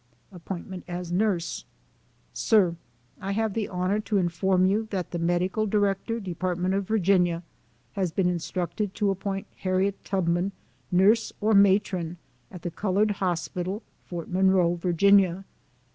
[0.31, 1.63] Appointment as Nurse.
[2.33, 2.77] Sin:
[3.21, 7.43] I have the honor to inform you that the Medical Director Department of Virginia
[7.91, 10.53] has been instructed to appoint Harriet Tubman
[10.91, 12.17] nurse or matron
[12.49, 15.45] at the Colored Hospital, Fort Monroe, Va.